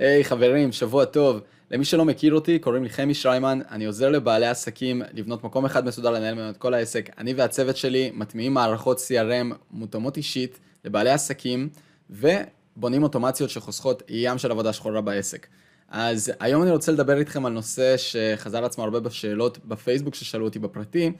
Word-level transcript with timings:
היי 0.00 0.20
hey, 0.20 0.24
חברים, 0.24 0.72
שבוע 0.72 1.04
טוב. 1.04 1.40
למי 1.70 1.84
שלא 1.84 2.04
מכיר 2.04 2.34
אותי, 2.34 2.58
קוראים 2.58 2.82
לי 2.82 2.88
חמי 2.88 3.14
שריימן, 3.14 3.60
אני 3.70 3.84
עוזר 3.84 4.10
לבעלי 4.10 4.46
עסקים 4.46 5.02
לבנות 5.12 5.44
מקום 5.44 5.64
אחד 5.64 5.86
מסודר 5.86 6.10
לנהל 6.10 6.34
ממנו 6.34 6.50
את 6.50 6.56
כל 6.56 6.74
העסק. 6.74 7.10
אני 7.18 7.34
והצוות 7.34 7.76
שלי 7.76 8.10
מטמיעים 8.14 8.54
מערכות 8.54 8.98
CRM 8.98 9.54
מותאמות 9.70 10.16
אישית 10.16 10.58
לבעלי 10.84 11.10
עסקים, 11.10 11.68
ובונים 12.10 13.02
אוטומציות 13.02 13.50
שחוסכות 13.50 14.02
ים 14.08 14.38
של 14.38 14.50
עבודה 14.50 14.72
שחורה 14.72 15.00
בעסק. 15.00 15.46
אז 15.88 16.32
היום 16.40 16.62
אני 16.62 16.70
רוצה 16.70 16.92
לדבר 16.92 17.18
איתכם 17.18 17.46
על 17.46 17.52
נושא 17.52 17.96
שחזר 17.96 18.64
עצמו 18.64 18.84
הרבה 18.84 19.00
בשאלות 19.00 19.58
בפייסבוק 19.64 20.14
ששאלו 20.14 20.44
אותי 20.44 20.58
בפרטי, 20.58 21.12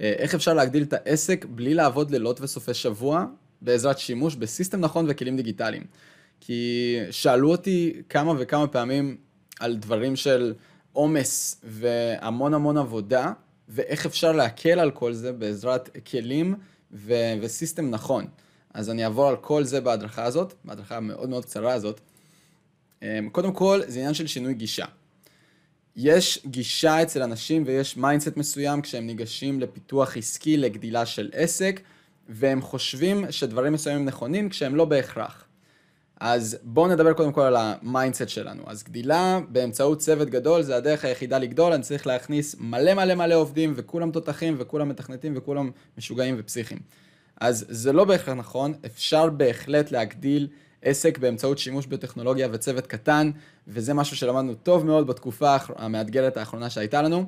אה, 0.00 0.12
איך 0.18 0.34
אפשר 0.34 0.54
להגדיל 0.54 0.82
את 0.82 0.92
העסק 0.92 1.44
בלי 1.44 1.74
לעבוד 1.74 2.10
לילות 2.10 2.40
וסופי 2.40 2.74
שבוע 2.74 3.24
בעזרת 3.62 3.98
שימוש 3.98 4.34
ב 4.34 4.41
system 4.41 4.80
נכון 4.80 5.06
וכלים 5.08 5.36
דיגיטליים. 5.36 5.82
כי 6.40 6.98
שאלו 7.10 7.50
אותי 7.50 8.02
כמה 8.08 8.32
וכמה 8.38 8.66
פעמים 8.66 9.16
על 9.60 9.76
דברים 9.76 10.16
של 10.16 10.54
עומס 10.92 11.60
והמון 11.64 12.54
המון 12.54 12.76
עבודה, 12.76 13.32
ואיך 13.68 14.06
אפשר 14.06 14.32
להקל 14.32 14.78
על 14.78 14.90
כל 14.90 15.12
זה 15.12 15.32
בעזרת 15.32 15.96
כלים 16.10 16.54
ו- 16.92 17.34
ו 17.40 17.47
system 17.47 17.90
נכון. 17.90 18.26
אז 18.74 18.90
אני 18.90 19.04
אעבור 19.04 19.28
על 19.28 19.36
כל 19.36 19.64
זה 19.64 19.80
בהדרכה 19.80 20.24
הזאת, 20.24 20.54
בהדרכה 20.64 20.96
המאוד 20.96 21.28
מאוד 21.28 21.44
קצרה 21.44 21.72
הזאת. 21.72 22.00
אמ, 23.02 23.28
קודם 23.32 23.52
כל, 23.52 23.80
זה 23.86 23.98
עניין 23.98 24.14
של 24.14 24.26
שינוי 24.26 24.54
גישה. 24.54 24.84
יש 25.96 26.46
גישה 26.46 27.02
אצל 27.02 27.22
אנשים 27.22 27.62
ויש 27.66 27.96
mindset 27.96 28.36
מסוים 28.36 28.82
כשהם 28.82 29.06
ניגשים 29.06 29.60
לפיתוח 29.60 30.16
עסקי, 30.16 30.56
לגדילה 30.56 31.06
של 31.06 31.30
עסק, 31.32 31.80
והם 32.28 32.62
חושבים 32.62 33.24
שדברים 33.30 33.72
מסוימים 33.72 34.04
נכונים 34.04 34.48
כשהם 34.48 34.76
לא 34.76 34.84
בהכרח. 34.84 35.45
אז 36.20 36.58
בואו 36.62 36.88
נדבר 36.88 37.12
קודם 37.12 37.32
כל 37.32 37.40
על 37.40 37.56
ה 37.56 37.65
mindset 37.65 38.28
שלנו. 38.28 38.62
אז 38.66 38.82
גדילה 38.82 39.40
באמצעות 39.48 39.98
צוות 39.98 40.30
גדול 40.30 40.62
זה 40.62 40.76
הדרך 40.76 41.04
היחידה 41.04 41.38
לגדול, 41.38 41.72
אני 41.72 41.82
צריך 41.82 42.06
להכניס 42.06 42.56
מלא 42.60 42.94
מלא 42.94 43.14
מלא 43.14 43.34
עובדים 43.34 43.72
וכולם 43.76 44.10
תותחים 44.10 44.56
וכולם 44.58 44.88
מתכנתים 44.88 45.32
וכולם 45.36 45.70
משוגעים 45.98 46.36
ופסיכיים. 46.38 46.80
אז 47.40 47.66
זה 47.68 47.92
לא 47.92 48.04
בהכרח 48.04 48.34
נכון, 48.34 48.74
אפשר 48.86 49.30
בהחלט 49.30 49.90
להגדיל 49.90 50.48
עסק 50.82 51.18
באמצעות 51.18 51.58
שימוש 51.58 51.86
בטכנולוגיה 51.86 52.48
וצוות 52.52 52.86
קטן, 52.86 53.30
וזה 53.68 53.94
משהו 53.94 54.16
שלמדנו 54.16 54.54
טוב 54.54 54.86
מאוד 54.86 55.06
בתקופה 55.06 55.56
המאתגרת 55.76 56.36
האחרונה 56.36 56.70
שהייתה 56.70 57.02
לנו. 57.02 57.24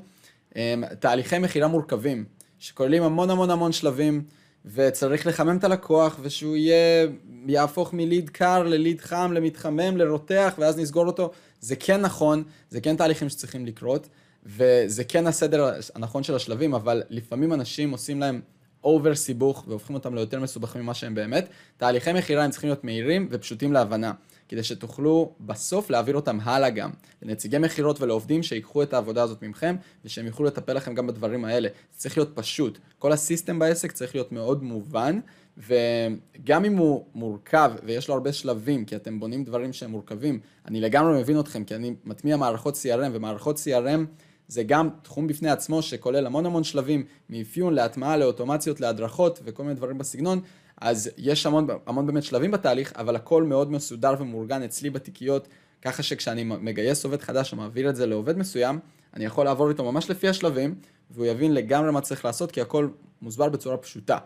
אמ, 0.57 0.85
תהליכי 1.01 1.39
מכירה 1.39 1.69
מורכבים, 1.69 2.25
שכוללים 2.59 3.03
המון 3.03 3.31
המון 3.31 3.51
המון 3.51 3.73
שלבים. 3.73 4.23
וצריך 4.65 5.27
לחמם 5.27 5.57
את 5.57 5.65
הלקוח, 5.65 6.19
ושהוא 6.23 6.57
יהיה, 6.57 7.07
יהפוך 7.47 7.93
מליד 7.93 8.31
קר 8.31 8.63
לליד 8.63 9.01
חם, 9.01 9.33
למתחמם, 9.35 9.97
לרותח, 9.97 10.55
ואז 10.59 10.79
נסגור 10.79 11.07
אותו. 11.07 11.31
זה 11.61 11.77
כן 11.77 12.01
נכון, 12.01 12.43
זה 12.71 12.81
כן 12.81 12.97
תהליכים 12.97 13.29
שצריכים 13.29 13.67
לקרות, 13.67 14.09
וזה 14.47 15.05
כן 15.05 15.27
הסדר 15.27 15.71
הנכון 15.95 16.23
של 16.23 16.35
השלבים, 16.35 16.75
אבל 16.75 17.03
לפעמים 17.11 17.53
אנשים 17.53 17.91
עושים 17.91 18.21
להם 18.21 18.41
אובר 18.85 19.15
סיבוך, 19.15 19.65
והופכים 19.69 19.97
אותם 19.97 20.15
ליותר 20.15 20.41
מסובכים 20.41 20.83
ממה 20.83 20.95
שהם 20.95 21.15
באמת. 21.15 21.49
תהליכי 21.77 22.13
מכירה 22.13 22.45
הם 22.45 22.51
צריכים 22.51 22.71
להיות 22.71 22.85
מהירים 22.85 23.29
ופשוטים 23.31 23.73
להבנה. 23.73 24.13
כדי 24.49 24.63
שתוכלו 24.63 25.33
בסוף 25.41 25.91
להעביר 25.91 26.17
אותם 26.17 26.39
הלאה 26.43 26.71
גם, 26.71 26.91
לנציגי 27.23 27.59
מכירות 27.59 28.01
ולעובדים 28.01 28.43
שיקחו 28.43 28.83
את 28.83 28.93
העבודה 28.93 29.23
הזאת 29.23 29.43
ממכם, 29.43 29.77
ושהם 30.05 30.27
יוכלו 30.27 30.47
לטפל 30.47 30.73
לכם 30.73 30.95
גם 30.95 31.07
בדברים 31.07 31.45
האלה. 31.45 31.69
זה 31.93 31.99
צריך 31.99 32.19
להיות 32.19 32.31
פשוט. 32.35 32.79
כל 32.99 33.13
הסיסטם 33.13 33.59
בעסק 33.59 33.93
צריך 33.93 34.15
להיות 34.15 34.33
מאוד 34.33 34.63
מובן, 34.63 35.21
וגם 35.59 36.65
אם 36.65 36.77
הוא 36.77 37.05
מורכב 37.15 37.73
ויש 37.85 38.09
לו 38.09 38.15
הרבה 38.15 38.33
שלבים, 38.33 38.85
כי 38.85 38.97
אתם 38.97 39.21
בונים 39.21 39.45
דברים 39.45 39.73
שהם 39.73 39.91
מורכבים, 39.91 40.41
אני 40.67 40.81
לגמרי 40.81 41.21
מבין 41.21 41.41
אתכם, 41.41 41.65
כי 41.65 41.75
אני 41.75 41.95
מטמיע 42.05 42.37
מערכות 42.37 42.75
CRM, 42.75 43.11
ומערכות 43.13 43.57
CRM 43.57 44.01
זה 44.49 44.63
גם 44.63 44.89
תחום 45.03 45.27
בפני 45.27 45.51
עצמו 45.51 45.83
שכולל 45.83 46.27
המון 46.27 46.47
המון 46.47 46.65
שלבים, 46.65 47.05
מאפיון 47.31 47.75
להטמעה, 47.75 48.17
לאוטומציות, 48.17 48.81
להדרכות 48.81 49.41
וכל 49.45 49.63
מיני 49.63 49.75
דברים 49.75 49.99
בסגנון, 49.99 50.41
אז 50.81 51.11
יש 51.19 51.47
המון, 51.47 51.67
המון 51.87 52.07
באמת 52.07 52.23
שלבים 52.23 52.51
בתהליך, 52.51 52.93
אבל 52.97 53.17
הכל 53.17 53.43
מאוד 53.43 53.73
מסודר 53.73 54.15
ומאורגן 54.19 54.63
אצלי 54.63 54.91
בתיקיות, 54.91 55.49
ככה 55.83 56.03
שכשאני 56.03 56.45
מגייס 56.45 57.05
עובד 57.05 57.23
חדש 57.23 57.53
ומעביר 57.53 57.91
את 57.91 57.97
זה 57.97 58.07
לעובד 58.07 58.39
מסוים, 58.39 58.79
אני 59.15 59.25
יכול 59.25 59.45
לעבור 59.45 59.69
איתו 59.69 59.93
ממש 59.93 60.11
לפי 60.11 60.29
השלבים, 60.29 60.75
והוא 61.11 61.27
יבין 61.27 61.55
לגמרי 61.55 61.93
מה 61.93 62.01
צריך 62.01 62.25
לעשות, 62.25 62.53
כי 62.53 62.61
הכל 62.61 62.89
מוסבר 63.23 63.49
בצורה 63.49 63.77
פשוטה. 63.77 64.19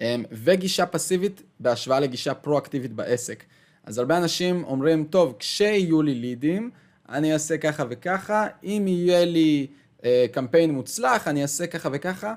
אמ, 0.00 0.24
וגישה 0.32 0.86
פסיבית 0.86 1.42
בהשוואה 1.60 2.00
לגישה 2.00 2.34
פרואקטיבית 2.34 2.92
בעסק. 2.92 3.44
אז 3.84 3.98
הרבה 3.98 4.18
אנשים 4.18 4.64
אומרים, 4.64 5.04
טוב, 5.04 5.36
כשיהיו 5.38 6.02
לי 6.02 6.14
לידים, 6.14 6.70
אני 7.08 7.32
אעשה 7.32 7.58
ככה 7.58 7.84
וככה, 7.90 8.46
אם 8.64 8.84
יהיה 8.88 9.24
לי 9.24 9.66
אה, 10.04 10.26
קמפיין 10.32 10.70
מוצלח, 10.70 11.28
אני 11.28 11.42
אעשה 11.42 11.66
ככה 11.66 11.88
וככה. 11.92 12.34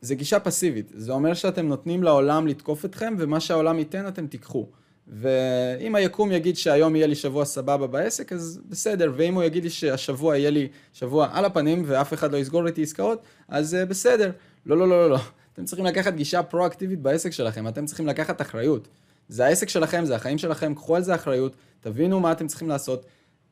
זה 0.00 0.14
גישה 0.14 0.40
פסיבית, 0.40 0.92
זה 0.94 1.12
אומר 1.12 1.34
שאתם 1.34 1.68
נותנים 1.68 2.02
לעולם 2.02 2.46
לתקוף 2.46 2.84
אתכם, 2.84 3.14
ומה 3.18 3.40
שהעולם 3.40 3.78
ייתן 3.78 4.08
אתם 4.08 4.26
תיקחו. 4.26 4.66
ואם 5.08 5.94
היקום 5.94 6.32
יגיד 6.32 6.56
שהיום 6.56 6.96
יהיה 6.96 7.06
לי 7.06 7.14
שבוע 7.14 7.44
סבבה 7.44 7.86
בעסק, 7.86 8.32
אז 8.32 8.60
בסדר, 8.68 9.12
ואם 9.16 9.34
הוא 9.34 9.42
יגיד 9.42 9.64
לי 9.64 9.70
שהשבוע 9.70 10.36
יהיה 10.36 10.50
לי 10.50 10.68
שבוע 10.92 11.28
על 11.32 11.44
הפנים, 11.44 11.82
ואף 11.86 12.14
אחד 12.14 12.32
לא 12.32 12.36
יסגור 12.36 12.66
איתי 12.66 12.82
עסקאות, 12.82 13.22
אז 13.48 13.76
uh, 13.82 13.86
בסדר. 13.86 14.30
לא, 14.66 14.76
לא, 14.76 14.88
לא, 14.88 15.00
לא, 15.00 15.10
לא. 15.10 15.18
אתם 15.52 15.64
צריכים 15.64 15.86
לקחת 15.86 16.14
גישה 16.14 16.42
פרואקטיבית 16.42 17.00
בעסק 17.00 17.30
שלכם, 17.30 17.68
אתם 17.68 17.86
צריכים 17.86 18.06
לקחת 18.06 18.40
אחריות. 18.40 18.88
זה 19.28 19.46
העסק 19.46 19.68
שלכם, 19.68 20.04
זה 20.04 20.16
החיים 20.16 20.38
שלכם, 20.38 20.74
קחו 20.74 20.96
על 20.96 21.02
זה 21.02 21.14
אחריות, 21.14 21.56
תבינו 21.80 22.20
מה 22.20 22.32
אתם 22.32 22.46
צריכים 22.46 22.68
לעשות. 22.68 23.06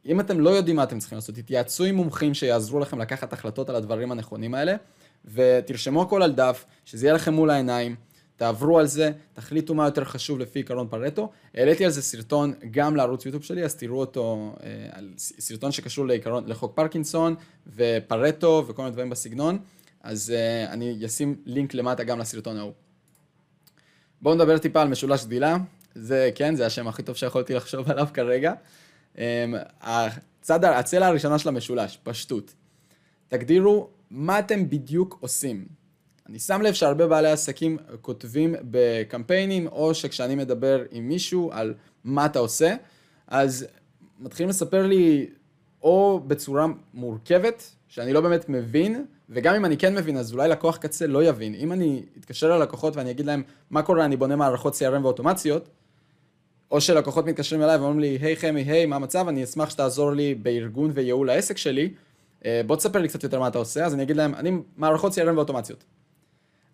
אם 0.06 0.20
אתם 0.20 0.40
לא 0.40 0.50
יודעים 0.50 0.76
מה 0.76 0.82
אתם 0.82 0.98
צריכים 0.98 1.16
לעשות, 1.16 1.34
תתייעצו 1.34 1.84
עם 1.84 1.94
מומחים 1.94 2.34
שיעזרו 2.34 2.80
לכם 2.80 2.98
לקחת 2.98 3.32
החלטות 3.32 3.68
על 3.68 3.76
הדברים 3.76 4.12
הנכונים 4.12 4.54
האלה. 4.54 4.76
ותרשמו 5.34 6.02
הכל 6.02 6.22
על 6.22 6.32
דף, 6.32 6.64
שזה 6.84 7.06
יהיה 7.06 7.14
לכם 7.14 7.34
מול 7.34 7.50
העיניים, 7.50 7.96
תעברו 8.36 8.78
על 8.78 8.86
זה, 8.86 9.10
תחליטו 9.32 9.74
מה 9.74 9.84
יותר 9.84 10.04
חשוב 10.04 10.38
לפי 10.38 10.58
עיקרון 10.58 10.88
פרטו. 10.88 11.30
העליתי 11.54 11.84
על 11.84 11.90
זה 11.90 12.02
סרטון 12.02 12.52
גם 12.70 12.96
לערוץ 12.96 13.26
יוטיוב 13.26 13.42
שלי, 13.42 13.64
אז 13.64 13.74
תראו 13.74 14.00
אותו, 14.00 14.54
אה, 14.62 15.00
סרטון 15.18 15.72
שקשור 15.72 16.06
לעיקרון, 16.06 16.44
לחוק 16.46 16.72
פרקינסון 16.74 17.34
ופרטו 17.76 18.64
וכל 18.68 18.82
מיני 18.82 18.92
דברים 18.92 19.10
בסגנון, 19.10 19.58
אז 20.02 20.30
אה, 20.30 20.72
אני 20.72 21.06
אשים 21.06 21.36
לינק 21.46 21.74
למטה 21.74 22.04
גם 22.04 22.18
לסרטון 22.18 22.56
ההוא. 22.56 22.72
בואו 24.22 24.34
נדבר 24.34 24.58
טיפה 24.58 24.82
על 24.82 24.88
משולש 24.88 25.24
גדילה, 25.24 25.56
זה 25.94 26.30
כן, 26.34 26.54
זה 26.54 26.66
השם 26.66 26.88
הכי 26.88 27.02
טוב 27.02 27.16
שיכולתי 27.16 27.54
לחשוב 27.54 27.90
עליו 27.90 28.08
כרגע. 28.14 28.52
אה, 29.18 29.44
הצד, 29.80 30.64
הצלע 30.64 31.06
הראשונה 31.06 31.38
של 31.38 31.48
המשולש, 31.48 31.98
פשטות. 32.02 32.54
תגדירו 33.28 33.88
מה 34.10 34.38
אתם 34.38 34.70
בדיוק 34.70 35.18
עושים. 35.20 35.66
אני 36.28 36.38
שם 36.38 36.62
לב 36.62 36.74
שהרבה 36.74 37.06
בעלי 37.06 37.30
עסקים 37.30 37.76
כותבים 38.00 38.54
בקמפיינים, 38.70 39.66
או 39.66 39.94
שכשאני 39.94 40.34
מדבר 40.34 40.84
עם 40.90 41.08
מישהו 41.08 41.50
על 41.52 41.74
מה 42.04 42.26
אתה 42.26 42.38
עושה, 42.38 42.74
אז 43.26 43.66
מתחילים 44.18 44.50
לספר 44.50 44.86
לי 44.86 45.26
או 45.82 46.20
בצורה 46.26 46.66
מורכבת, 46.94 47.72
שאני 47.88 48.12
לא 48.12 48.20
באמת 48.20 48.48
מבין, 48.48 49.04
וגם 49.30 49.54
אם 49.54 49.64
אני 49.64 49.76
כן 49.76 49.94
מבין, 49.94 50.16
אז 50.16 50.32
אולי 50.32 50.48
לקוח 50.48 50.76
קצה 50.76 51.06
לא 51.06 51.24
יבין. 51.24 51.54
אם 51.54 51.72
אני 51.72 52.02
אתקשר 52.18 52.58
ללקוחות 52.58 52.96
ואני 52.96 53.10
אגיד 53.10 53.26
להם, 53.26 53.42
מה 53.70 53.82
קורה, 53.82 54.04
אני 54.04 54.16
בונה 54.16 54.36
מערכות 54.36 54.74
CRM 54.74 55.02
ואוטומציות, 55.02 55.68
או 56.70 56.80
שלקוחות 56.80 57.26
מתקשרים 57.26 57.62
אליי 57.62 57.76
ואומרים 57.76 58.00
לי, 58.00 58.18
היי 58.20 58.34
hey, 58.34 58.38
חמי, 58.38 58.60
היי, 58.60 58.84
hey, 58.84 58.86
מה 58.86 58.96
המצב? 58.96 59.28
אני 59.28 59.44
אשמח 59.44 59.70
שתעזור 59.70 60.12
לי 60.12 60.34
בארגון 60.34 60.90
וייעול 60.94 61.30
העסק 61.30 61.56
שלי. 61.56 61.90
אה, 62.46 62.60
בוא 62.66 62.76
תספר 62.76 62.98
לי 62.98 63.08
קצת 63.08 63.22
יותר 63.22 63.40
מה 63.40 63.48
אתה 63.48 63.58
עושה, 63.58 63.84
אז 63.84 63.94
אני 63.94 64.02
אגיד 64.02 64.16
להם, 64.16 64.34
אני 64.34 64.50
מערכות 64.76 65.12
CRM 65.12 65.36
ואוטומציות. 65.36 65.84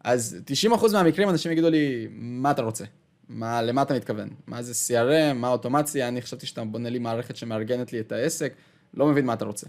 אז 0.04 0.36
90% 0.70 0.92
מהמקרים 0.92 1.28
אנשים 1.28 1.52
יגידו 1.52 1.70
לי, 1.70 2.08
מה 2.10 2.50
אתה 2.50 2.62
רוצה? 2.62 2.84
מה, 3.28 3.62
למה 3.62 3.82
אתה 3.82 3.94
מתכוון? 3.94 4.28
מה 4.46 4.62
זה 4.62 4.72
CRM, 4.72 5.34
מה 5.34 5.48
אוטומציה? 5.48 6.08
אני 6.08 6.22
חשבתי 6.22 6.46
שאתה 6.46 6.64
בונה 6.64 6.90
לי 6.90 6.98
מערכת 6.98 7.36
שמארגנת 7.36 7.92
לי 7.92 8.00
את 8.00 8.12
העסק, 8.12 8.52
לא 8.94 9.06
מבין 9.06 9.26
מה 9.26 9.32
אתה 9.32 9.44
רוצה. 9.44 9.66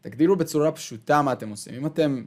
תגדילו 0.00 0.36
בצורה 0.36 0.72
פשוטה 0.72 1.22
מה 1.22 1.32
אתם 1.32 1.48
עושים. 1.48 1.74
אם 1.74 1.86
אתם, 1.86 2.24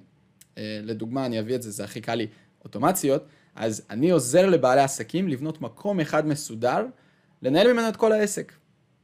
אה, 0.58 0.80
לדוגמה, 0.84 1.26
אני 1.26 1.40
אביא 1.40 1.56
את 1.56 1.62
זה, 1.62 1.72
זה 1.72 1.84
הכי 1.84 2.02
קל 2.02 2.16
לי, 2.16 2.28
אוטומציות, 2.64 3.24
אז 3.56 3.82
אני 3.90 4.10
עוזר 4.10 4.46
לבעלי 4.46 4.82
עסקים 4.82 5.28
לבנות 5.28 5.62
מקום 5.62 6.00
אחד 6.00 6.28
מסודר, 6.28 6.86
לנהל 7.42 7.74
ממנו 7.74 7.90
את 7.90 7.96
כל 7.96 8.12
העסק. 8.12 8.54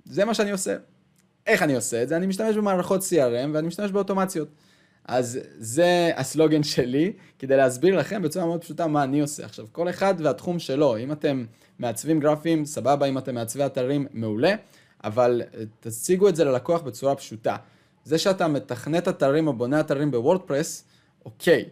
זה 0.06 0.26
מה 0.26 0.34
שאני 0.34 0.52
עושה. 0.52 0.76
איך 1.48 1.64
אני 1.64 1.76
עושה 1.76 2.04
את 2.04 2.10
זה? 2.10 2.18
אני 2.18 2.28
משתמש 2.28 2.56
במערכות 2.56 3.02
CRM 3.02 3.50
ואני 3.54 3.68
משתמש 3.68 3.92
באוטומציות. 3.92 4.48
אז 5.06 5.40
זה 5.58 6.12
הסלוגן 6.16 6.64
שלי, 6.64 7.14
כדי 7.40 7.58
להסביר 7.58 7.98
לכם 7.98 8.22
בצורה 8.22 8.46
מאוד 8.46 8.62
פשוטה 8.62 8.88
מה 8.88 9.04
אני 9.04 9.20
עושה. 9.22 9.46
עכשיו, 9.46 9.66
כל 9.72 9.90
אחד 9.90 10.14
והתחום 10.18 10.60
שלו, 10.60 10.98
אם 10.98 11.12
אתם 11.12 11.46
מעצבים 11.80 12.20
גרפיים, 12.20 12.66
סבבה, 12.66 13.06
אם 13.06 13.18
אתם 13.18 13.36
מעצבי 13.36 13.66
אתרים, 13.66 14.08
מעולה, 14.14 14.56
אבל 15.04 15.42
אה, 15.42 15.64
תציגו 15.80 16.30
את 16.30 16.36
זה 16.36 16.44
ללקוח 16.44 16.82
בצורה 16.82 17.16
פשוטה. 17.16 17.56
זה 18.04 18.18
שאתה 18.18 18.48
מתכנת 18.48 19.08
אתרים 19.08 19.48
או 19.48 19.54
בונה 19.54 19.80
אתרים 19.80 20.12
בוורדפרס, 20.12 20.84
אוקיי, 21.26 21.66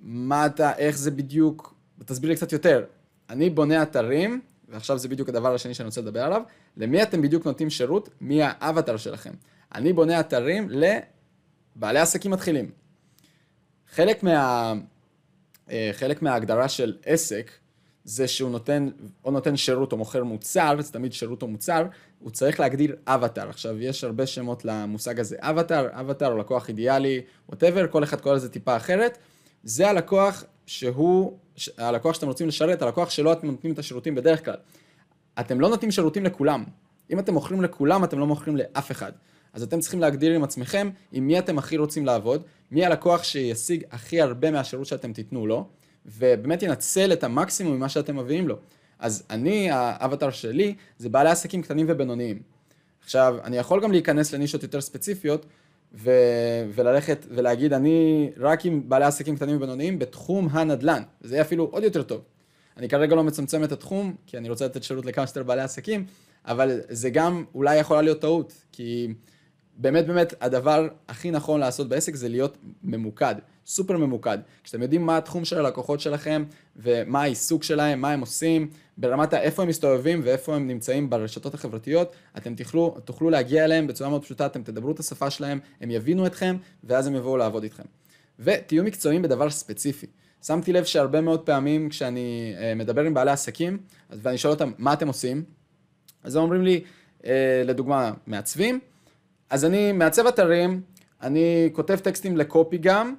מה 0.00 0.46
אתה, 0.46 0.72
איך 0.76 0.98
זה 0.98 1.10
בדיוק, 1.10 1.74
תסביר 2.04 2.30
לי 2.30 2.36
קצת 2.36 2.52
יותר. 2.52 2.84
אני 3.30 3.50
בונה 3.50 3.82
אתרים, 3.82 4.40
ועכשיו 4.70 4.98
זה 4.98 5.08
בדיוק 5.08 5.28
הדבר 5.28 5.54
השני 5.54 5.74
שאני 5.74 5.86
רוצה 5.86 6.00
לדבר 6.00 6.22
עליו, 6.22 6.42
למי 6.76 7.02
אתם 7.02 7.22
בדיוק 7.22 7.46
נותנים 7.46 7.70
שירות, 7.70 8.08
מי 8.20 8.40
האבטר 8.42 8.96
שלכם. 8.96 9.32
אני 9.74 9.92
בונה 9.92 10.20
אתרים 10.20 10.68
לבעלי 10.70 11.98
עסקים 11.98 12.30
מתחילים. 12.30 12.70
חלק, 13.92 14.22
מה, 14.22 14.72
אה, 15.70 15.90
חלק 15.92 16.22
מההגדרה 16.22 16.68
של 16.68 16.96
עסק 17.04 17.50
זה 18.04 18.28
שהוא 18.28 18.50
נותן, 18.50 18.88
או 19.24 19.30
נותן 19.30 19.56
שירות 19.56 19.92
או 19.92 19.96
מוכר 19.96 20.24
מוצר, 20.24 20.76
זה 20.80 20.92
תמיד 20.92 21.12
שירות 21.12 21.42
או 21.42 21.48
מוצר, 21.48 21.86
הוא 22.18 22.30
צריך 22.30 22.60
להגדיר 22.60 22.96
אבטר. 23.06 23.48
עכשיו, 23.48 23.82
יש 23.82 24.04
הרבה 24.04 24.26
שמות 24.26 24.64
למושג 24.64 25.20
הזה, 25.20 25.36
אבטר, 25.40 25.88
אבטר 25.92 26.32
או 26.32 26.38
לקוח 26.38 26.68
אידיאלי, 26.68 27.20
ווטאבר, 27.48 27.86
כל 27.86 28.04
אחד 28.04 28.20
קורא 28.20 28.34
לזה 28.34 28.48
טיפה 28.48 28.76
אחרת. 28.76 29.18
זה 29.64 29.90
הלקוח 29.90 30.44
שהוא, 30.70 31.38
הלקוח 31.78 32.14
שאתם 32.14 32.26
רוצים 32.26 32.48
לשרת, 32.48 32.82
הלקוח 32.82 33.10
שלו 33.10 33.32
אתם 33.32 33.46
נותנים 33.46 33.72
את 33.72 33.78
השירותים 33.78 34.14
בדרך 34.14 34.44
כלל. 34.44 34.54
אתם 35.40 35.60
לא 35.60 35.68
נותנים 35.68 35.90
שירותים 35.90 36.24
לכולם. 36.24 36.64
אם 37.10 37.18
אתם 37.18 37.34
מוכרים 37.34 37.62
לכולם, 37.62 38.04
אתם 38.04 38.18
לא 38.18 38.26
מוכרים 38.26 38.56
לאף 38.56 38.90
אחד. 38.90 39.12
אז 39.52 39.62
אתם 39.62 39.80
צריכים 39.80 40.00
להגדיר 40.00 40.32
עם 40.34 40.44
עצמכם 40.44 40.90
עם 41.12 41.26
מי 41.26 41.38
אתם 41.38 41.58
הכי 41.58 41.76
רוצים 41.76 42.06
לעבוד, 42.06 42.42
מי 42.70 42.84
הלקוח 42.84 43.22
שישיג 43.22 43.82
הכי 43.90 44.20
הרבה 44.20 44.50
מהשירות 44.50 44.86
שאתם 44.86 45.12
תיתנו 45.12 45.46
לו, 45.46 45.66
ובאמת 46.06 46.62
ינצל 46.62 47.12
את 47.12 47.24
המקסימום 47.24 47.76
ממה 47.76 47.88
שאתם 47.88 48.16
מביאים 48.16 48.48
לו. 48.48 48.56
אז 48.98 49.22
אני, 49.30 49.70
האבטר 49.70 50.30
שלי, 50.30 50.74
זה 50.98 51.08
בעלי 51.08 51.30
עסקים 51.30 51.62
קטנים 51.62 51.86
ובינוניים. 51.88 52.42
עכשיו, 53.04 53.36
אני 53.44 53.56
יכול 53.56 53.82
גם 53.82 53.92
להיכנס 53.92 54.34
לנישות 54.34 54.62
יותר 54.62 54.80
ספציפיות, 54.80 55.46
ו- 55.94 56.70
וללכת 56.74 57.26
ולהגיד, 57.30 57.72
אני 57.72 58.30
רק 58.36 58.64
עם 58.64 58.88
בעלי 58.88 59.04
עסקים 59.04 59.36
קטנים 59.36 59.56
ובינוניים 59.56 59.98
בתחום 59.98 60.48
הנדל"ן. 60.50 61.02
זה 61.20 61.34
יהיה 61.34 61.42
אפילו 61.42 61.64
עוד 61.64 61.82
יותר 61.82 62.02
טוב. 62.02 62.20
אני 62.76 62.88
כרגע 62.88 63.16
לא 63.16 63.24
מצמצם 63.24 63.64
את 63.64 63.72
התחום, 63.72 64.14
כי 64.26 64.38
אני 64.38 64.48
רוצה 64.48 64.64
לתת 64.64 64.82
שירות 64.82 65.06
לכמה 65.06 65.26
שיותר 65.26 65.42
בעלי 65.42 65.62
עסקים, 65.62 66.04
אבל 66.44 66.80
זה 66.88 67.10
גם 67.10 67.44
אולי 67.54 67.76
יכולה 67.76 68.02
להיות 68.02 68.20
טעות, 68.20 68.52
כי 68.72 69.08
באמת 69.80 70.06
באמת 70.06 70.34
הדבר 70.40 70.88
הכי 71.08 71.30
נכון 71.30 71.60
לעשות 71.60 71.88
בעסק 71.88 72.14
זה 72.14 72.28
להיות 72.28 72.56
ממוקד, 72.82 73.34
סופר 73.66 73.96
ממוקד. 73.96 74.38
כשאתם 74.64 74.82
יודעים 74.82 75.06
מה 75.06 75.16
התחום 75.16 75.44
של 75.44 75.58
הלקוחות 75.58 76.00
שלכם 76.00 76.44
ומה 76.76 77.22
העיסוק 77.22 77.62
שלהם, 77.62 78.00
מה 78.00 78.10
הם 78.10 78.20
עושים, 78.20 78.70
ברמת 78.98 79.34
איפה 79.34 79.62
הם 79.62 79.68
מסתובבים 79.68 80.20
ואיפה 80.24 80.56
הם 80.56 80.66
נמצאים 80.66 81.10
ברשתות 81.10 81.54
החברתיות, 81.54 82.12
אתם 82.36 82.54
תוכלו, 82.54 82.96
תוכלו 83.04 83.30
להגיע 83.30 83.64
אליהם 83.64 83.86
בצורה 83.86 84.10
מאוד 84.10 84.22
פשוטה, 84.22 84.46
אתם 84.46 84.62
תדברו 84.62 84.92
את 84.92 84.98
השפה 84.98 85.30
שלהם, 85.30 85.58
הם 85.80 85.90
יבינו 85.90 86.26
אתכם 86.26 86.56
ואז 86.84 87.06
הם 87.06 87.14
יבואו 87.14 87.36
לעבוד 87.36 87.62
איתכם. 87.62 87.84
ותהיו 88.38 88.84
מקצועיים 88.84 89.22
בדבר 89.22 89.50
ספציפי. 89.50 90.06
שמתי 90.42 90.72
לב 90.72 90.84
שהרבה 90.84 91.20
מאוד 91.20 91.40
פעמים 91.40 91.88
כשאני 91.88 92.54
אה, 92.58 92.74
מדבר 92.74 93.04
עם 93.04 93.14
בעלי 93.14 93.30
עסקים, 93.30 93.78
ואני 94.10 94.38
שואל 94.38 94.52
אותם, 94.52 94.72
מה 94.78 94.92
אתם 94.92 95.08
עושים? 95.08 95.44
אז 96.24 96.36
הם 96.36 96.42
אומרים 96.42 96.62
לי, 96.62 96.84
אה, 97.24 97.62
לדוגמה, 97.64 98.12
מעצבים, 98.26 98.80
אז 99.50 99.64
אני 99.64 99.92
מעצב 99.92 100.26
אתרים, 100.26 100.82
אני 101.22 101.70
כותב 101.72 101.96
טקסטים 101.96 102.36
לקופי 102.36 102.78
גם, 102.78 103.14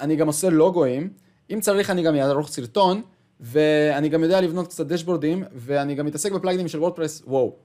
אני 0.00 0.16
גם 0.16 0.26
עושה 0.26 0.50
לוגוים, 0.50 1.10
אם 1.50 1.60
צריך 1.60 1.90
אני 1.90 2.02
גם 2.02 2.14
אערוך 2.14 2.48
סרטון, 2.48 3.02
ואני 3.40 4.08
גם 4.08 4.22
יודע 4.22 4.40
לבנות 4.40 4.66
קצת 4.68 4.86
דשבורדים, 4.86 5.44
ואני 5.54 5.94
גם 5.94 6.06
מתעסק 6.06 6.32
בפלאגינים 6.32 6.68
של 6.68 6.78
וורדפרס, 6.78 7.22
וואו, 7.26 7.56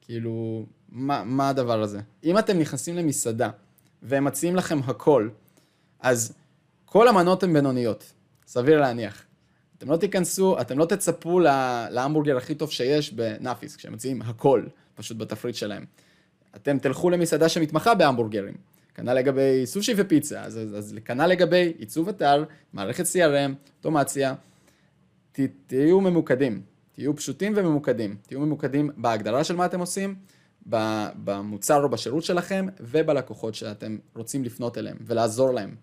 כאילו, 0.00 0.66
מה, 0.88 1.24
מה 1.24 1.48
הדבר 1.48 1.82
הזה? 1.82 2.00
אם 2.24 2.38
אתם 2.38 2.58
נכנסים 2.58 2.96
למסעדה, 2.96 3.50
והם 4.02 4.24
מציעים 4.24 4.56
לכם 4.56 4.78
הכל, 4.84 5.28
אז 6.00 6.32
כל 6.84 7.08
המנות 7.08 7.42
הן 7.42 7.52
בינוניות, 7.52 8.12
סביר 8.46 8.80
להניח. 8.80 9.24
אתם 9.78 9.90
לא 9.90 9.96
תיכנסו, 9.96 10.60
אתם 10.60 10.78
לא 10.78 10.84
תצפו 10.84 11.40
להמבורגר 11.90 12.36
הכי 12.36 12.54
טוב 12.54 12.70
שיש 12.70 13.12
בנאפיס, 13.12 13.76
כשהם 13.76 13.92
מציעים 13.92 14.22
הכל, 14.22 14.62
פשוט 14.94 15.16
בתפריט 15.16 15.54
שלהם. 15.54 15.84
אתם 16.56 16.78
תלכו 16.78 17.10
למסעדה 17.10 17.48
שמתמחה 17.48 17.94
בהמבורגרים. 17.94 18.54
כנ"ל 18.94 19.14
לגבי 19.14 19.62
סושי 19.66 19.94
ופיצה, 19.96 20.42
אז, 20.42 20.58
אז, 20.58 20.78
אז 20.78 20.96
כנ"ל 21.04 21.26
לגבי 21.26 21.72
עיצוב 21.78 22.08
אתר, 22.08 22.44
מערכת 22.72 23.04
CRM, 23.04 23.52
אוטומציה, 23.78 24.34
ת, 25.32 25.40
תהיו 25.66 26.00
ממוקדים, 26.00 26.62
תהיו 26.92 27.16
פשוטים 27.16 27.52
וממוקדים, 27.56 28.16
תהיו 28.22 28.40
ממוקדים 28.40 28.90
בהגדרה 28.96 29.44
של 29.44 29.56
מה 29.56 29.66
אתם 29.66 29.80
עושים, 29.80 30.14
במוצר 31.24 31.82
או 31.82 31.88
בשירות 31.88 32.24
שלכם 32.24 32.66
ובלקוחות 32.80 33.54
שאתם 33.54 33.98
רוצים 34.16 34.44
לפנות 34.44 34.78
אליהם 34.78 34.96
ולעזור 35.00 35.52
להם. 35.52 35.74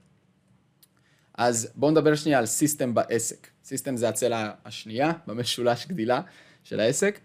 אז 1.38 1.72
בואו 1.76 1.92
נדבר 1.92 2.16
שנייה 2.16 2.40
על 2.40 2.46
system 2.46 2.94
בעסק. 2.94 3.48
system 3.64 3.98
זה 3.98 4.10
הצלע 4.10 4.52
השנייה 4.66 5.12
במשולש 5.28 5.88
גדילה 5.88 6.22
של 6.64 6.80
העסק. 6.80 7.20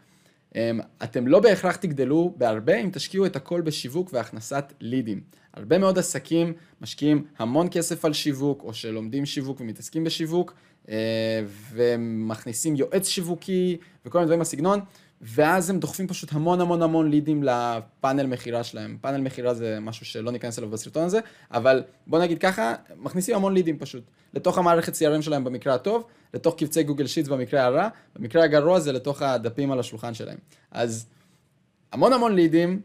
אמ, 0.57 0.81
אתם 1.03 1.27
לא 1.27 1.41
בהכרח 1.41 1.77
תגדלו 1.77 2.35
בהרבה 2.37 2.77
אם 2.77 2.91
תשקיעו 2.93 3.27
את 3.27 3.37
הכל 3.37 3.61
בשיווק 3.61 4.11
והכנסת 4.13 4.73
לידים. 4.81 5.21
הרבה 5.55 5.79
מאוד 5.79 5.99
עסקים 5.99 6.53
משקיעים 6.81 7.25
המון 7.39 7.69
כסף 7.71 8.05
על 8.05 8.13
שיווק, 8.13 8.63
או 8.63 8.75
שלומדים 8.75 9.27
שיווק 9.27 9.61
ומתעסקים 9.61 10.05
בשיווק, 10.05 10.55
אה, 10.89 11.41
ומכניסים 11.73 12.77
יועץ 12.77 13.09
שיווקי 13.09 13.77
וכל 14.07 14.19
מיני 14.19 14.27
דברים 14.27 14.41
בסגנון, 14.41 14.81
ואז 15.21 15.71
הם 15.71 15.79
דוחפים 15.79 16.09
פשוט 16.09 16.33
המון 16.33 16.61
המון 16.61 16.83
המון 16.83 17.11
לידים 17.11 17.43
לפאנל 17.43 18.27
מכירה 18.27 18.65
שלהם. 18.65 18.99
פאנל 19.01 19.21
מכירה 19.21 19.55
זה 19.55 19.79
משהו 19.81 20.07
שלא 20.07 20.33
ניכנס 20.33 20.59
אליו 20.59 20.71
בסרטון 20.71 21.05
הזה, 21.05 21.21
אבל 21.51 21.83
בוא 22.07 22.19
נגיד 22.19 22.39
ככה, 22.39 22.75
מכניסים 22.97 23.37
המון 23.37 23.55
לידים 23.55 23.79
פשוט. 23.79 24.05
לתוך 24.35 24.59
המערכת 24.59 24.93
CRM 24.93 25.23
שלהם 25.23 25.45
במקרה 25.45 25.75
הטוב, 25.75 26.05
לתוך 26.35 26.55
קבצי 26.55 26.83
גוגל 26.83 27.07
שיטס 27.07 27.29
במקרה 27.29 27.65
הרע, 27.65 27.89
במקרה 28.17 28.45
הגרוע 28.45 28.81
זה 28.81 28.93
לתוך 28.93 29.23
הדפים 29.23 29.73
על 29.73 29.81
השולחן 29.81 30.15
שלהם. 30.15 30.39
אז 30.71 31.07
המון 31.93 32.13
המון 32.13 32.35
לידים, 32.35 32.81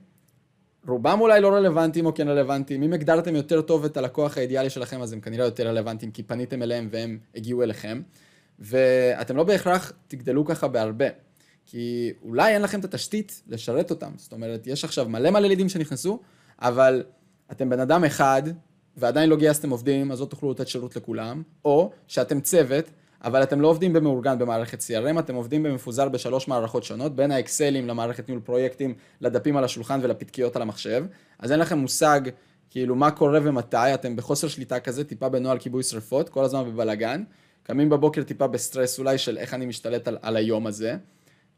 רובם 0.88 1.22
אולי 1.22 1.42
לא 1.42 1.56
רלוונטיים 1.56 2.06
או 2.06 2.14
כן 2.14 2.28
רלוונטיים. 2.28 2.84
אם 2.84 2.94
הגדרתם 2.94 3.36
יותר 3.36 3.62
טוב 3.62 3.86
את 3.86 3.98
הלקוח 3.98 4.38
האידיאלי 4.38 4.70
שלכם, 4.70 5.02
אז 5.02 5.14
הם 5.14 5.22
כנראה 5.22 5.46
יותר 5.46 5.68
רלוונטיים, 5.68 6.12
כי 6.12 6.24
פניתם 6.24 6.64
אליהם 6.64 6.88
והם 6.92 7.18
הגיעו 7.36 7.64
אליכם. 7.64 8.02
ואתם 8.60 9.38
לא 9.38 9.44
בהכרח 9.44 9.92
תגדלו 10.08 10.46
ככה 10.46 10.68
בהרבה. 10.68 11.06
כי 11.72 12.14
אולי 12.22 12.54
אין 12.54 12.62
לכם 12.62 12.80
את 12.80 12.86
התשתית 12.86 13.42
לשרת 13.48 13.90
אותם. 13.90 14.12
זאת 14.16 14.32
אומרת, 14.32 14.68
יש 14.68 14.84
עכשיו 14.84 15.10
מלא 15.10 15.30
מלא 15.30 15.48
לידים 15.48 15.70
שנכנסו, 15.70 16.20
אבל 16.60 17.04
אתם 17.52 17.70
בן 17.70 17.80
אדם 17.80 18.04
אחד, 18.04 18.44
ועדיין 18.98 19.30
לא 19.30 19.36
גייסתם 19.36 19.70
עובדים, 19.70 20.12
אז 20.12 20.22
לא 20.22 20.26
תוכלו 20.26 20.52
לתת 20.52 20.68
שירות 20.68 20.96
לכולם, 20.96 21.44
או 21.66 21.92
שאתם 22.08 22.42
צוות, 22.42 22.86
אבל 23.24 23.44
אתם 23.44 23.62
לא 23.62 23.68
עובדים 23.68 23.94
במאורגן 23.94 24.40
במערכת 24.40 24.80
CRM, 24.80 25.20
אתם 25.20 25.36
עובדים 25.36 25.64
במפוזר 25.64 26.10
בשלוש 26.10 26.48
מערכות 26.48 26.84
שונות, 26.84 27.16
בין 27.16 27.32
האקסלים 27.32 27.88
למערכת 27.88 28.28
ניהול 28.28 28.42
פרויקטים, 28.42 28.94
לדפים 29.22 29.58
על 29.58 29.64
השולחן 29.64 30.00
ולפתקיות 30.04 30.56
על 30.56 30.62
המחשב, 30.62 31.06
אז 31.40 31.52
אין 31.52 31.60
לכם 31.60 31.78
מושג 31.78 32.22
כאילו 32.70 32.96
מה 32.96 33.12
קורה 33.12 33.40
ומתי, 33.44 33.94
אתם 33.94 34.16
בחוסר 34.16 34.48
שליטה 34.48 34.80
כזה, 34.80 35.04
טיפה 35.04 35.30
בנוהל 35.30 35.58
כיבוי 35.58 35.84
שרפות, 35.84 36.30
כל 36.30 36.44
הזמן 36.44 36.64
בבלאגן, 36.64 37.24
קמים 37.64 37.90
בבוקר 37.90 38.24
טיפה 38.24 38.48
בסטרס 38.48 39.00
אולי 39.00 39.18
של 39.18 39.38
איך 39.38 39.54
אני 39.54 39.66
משתלט 39.66 40.08
על, 40.08 40.18
על 40.22 40.36
היום 40.36 40.68
הזה. 40.68 40.96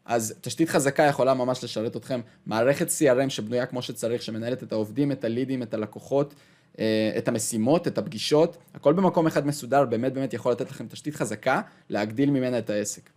אז 0.06 0.34
תשתית 0.42 0.70
חזקה 0.70 1.04
יכולה 1.04 1.34
ממש 1.34 1.64
לשרת 1.64 1.96
אתכם. 1.96 2.22
מערכת 2.46 2.88
CRM 2.88 3.30
שבנויה 3.30 3.66
כמו 3.66 3.82
שצריך, 3.82 4.22
שמנהלת 4.22 4.64
את 4.64 4.72
העובדים, 4.72 5.12
את 5.12 5.24
הלידים, 5.24 5.64
את 5.64 5.74
הלקוחות, 5.74 6.34
אה, 6.80 7.14
את 7.18 7.28
המשימות, 7.28 7.88
את 7.88 7.98
הפגישות, 7.98 8.58
הכל 8.74 8.94
במקום 8.94 9.28
אחד 9.28 9.48
מסודר, 9.48 9.86
באמת 9.86 10.14
באמת 10.14 10.34
יכול 10.34 10.52
לתת 10.52 10.72
לכם 10.72 10.88
תשתית 10.88 11.16
חזקה, 11.16 11.62
להגדיל 11.90 12.30
ממנה 12.30 12.60
את 12.60 12.70
העסק. 12.70 13.10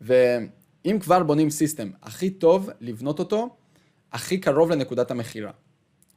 ואם 0.00 0.98
כבר 1.00 1.22
בונים 1.22 1.50
system, 1.50 1.90
הכי 2.02 2.30
טוב 2.30 2.70
לבנות 2.80 3.18
אותו 3.18 3.56
הכי 4.12 4.38
קרוב 4.38 4.70
לנקודת 4.70 5.10
המכירה, 5.10 5.50